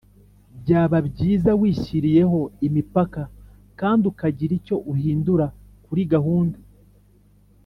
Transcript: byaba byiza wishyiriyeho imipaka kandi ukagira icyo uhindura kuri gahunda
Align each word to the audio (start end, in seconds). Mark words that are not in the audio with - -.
byaba 0.61 0.97
byiza 1.07 1.51
wishyiriyeho 1.59 2.39
imipaka 2.67 3.21
kandi 3.79 4.03
ukagira 4.11 4.53
icyo 4.59 4.75
uhindura 4.91 5.45
kuri 5.85 6.01
gahunda 6.15 6.57